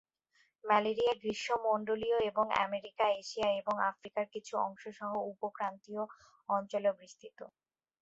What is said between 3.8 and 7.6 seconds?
আফ্রিকার কিছু অংশ সহ উপ-ক্রান্তীয় অঞ্চলে বিস্তৃত।